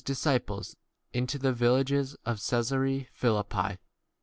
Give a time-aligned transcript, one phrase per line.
[0.03, 0.75] disciples,
[1.13, 3.77] into the villages of Caesarea Philippi.